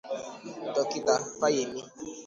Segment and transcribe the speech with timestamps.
[0.73, 1.81] Dọkịta Fayemi